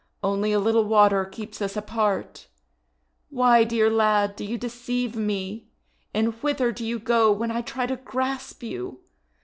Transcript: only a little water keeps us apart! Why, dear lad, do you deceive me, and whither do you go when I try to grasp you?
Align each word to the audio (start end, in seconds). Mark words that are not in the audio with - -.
only 0.23 0.51
a 0.51 0.57
little 0.57 0.83
water 0.85 1.25
keeps 1.25 1.61
us 1.61 1.77
apart! 1.77 2.47
Why, 3.29 3.63
dear 3.63 3.87
lad, 3.87 4.35
do 4.35 4.43
you 4.43 4.57
deceive 4.57 5.15
me, 5.15 5.67
and 6.11 6.33
whither 6.41 6.71
do 6.71 6.83
you 6.83 6.97
go 6.97 7.31
when 7.31 7.51
I 7.51 7.61
try 7.61 7.85
to 7.85 7.97
grasp 7.97 8.63
you? 8.63 9.01